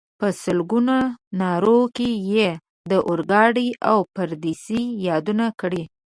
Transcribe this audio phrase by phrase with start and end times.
[0.19, 0.97] په سلګونو
[1.39, 2.49] نارو کې یې
[2.91, 5.83] د اورګاډي او پردیسۍ یادونه کړې.